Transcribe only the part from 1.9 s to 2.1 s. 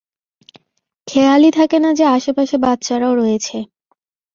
যে,